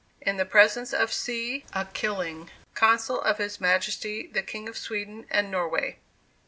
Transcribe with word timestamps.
In 0.19 0.37
the 0.37 0.45
presence 0.45 0.93
of 0.95 1.13
C. 1.13 1.63
ACHILLING, 1.75 2.49
Consul 2.73 3.21
of 3.21 3.37
His 3.37 3.61
Majesty 3.61 4.25
the 4.25 4.41
King 4.41 4.67
of 4.67 4.75
Sweden 4.75 5.27
and 5.29 5.51
Norway. 5.51 5.99